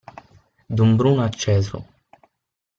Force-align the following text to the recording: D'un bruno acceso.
D'un 0.79 0.95
bruno 1.01 1.21
acceso. 1.27 1.85